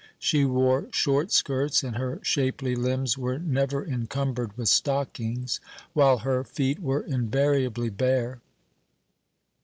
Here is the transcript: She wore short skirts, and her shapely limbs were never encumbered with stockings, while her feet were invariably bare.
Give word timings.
She 0.17 0.45
wore 0.45 0.87
short 0.91 1.31
skirts, 1.31 1.83
and 1.83 1.95
her 1.95 2.17
shapely 2.23 2.75
limbs 2.75 3.19
were 3.19 3.37
never 3.37 3.85
encumbered 3.85 4.57
with 4.57 4.67
stockings, 4.67 5.59
while 5.93 6.17
her 6.25 6.43
feet 6.43 6.79
were 6.79 7.01
invariably 7.01 7.91
bare. 7.91 8.41